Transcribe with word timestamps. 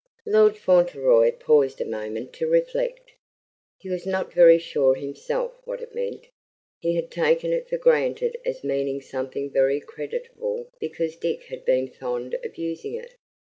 Lord 0.25 0.57
Fauntleroy 0.57 1.33
paused 1.33 1.79
a 1.79 1.85
moment 1.85 2.33
to 2.33 2.47
reflect. 2.49 3.11
He 3.77 3.87
was 3.87 4.03
not 4.03 4.33
very 4.33 4.57
sure 4.57 4.95
himself 4.95 5.61
what 5.65 5.79
it 5.79 5.93
meant. 5.93 6.25
He 6.79 6.95
had 6.95 7.11
taken 7.11 7.53
it 7.53 7.69
for 7.69 7.77
granted 7.77 8.35
as 8.43 8.63
meaning 8.63 8.99
something 9.01 9.51
very 9.51 9.79
creditable 9.79 10.71
because 10.79 11.17
Dick 11.17 11.43
had 11.49 11.65
been 11.65 11.87
fond 11.91 12.33
of 12.43 12.57
using 12.57 12.95
it. 12.95 13.13